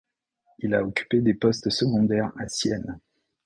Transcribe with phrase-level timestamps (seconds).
[0.57, 2.99] Il a occupé des postes secondaires à Sienne.